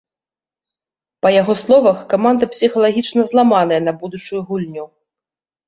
Па 1.25 1.29
яго 1.41 1.53
словах, 1.63 1.97
каманда 2.15 2.49
псіхалагічна 2.55 3.29
зламаная 3.35 3.81
на 3.87 3.97
будучую 4.03 4.41
гульню. 4.51 4.91